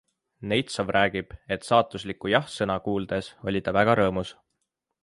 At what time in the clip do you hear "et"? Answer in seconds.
1.57-1.67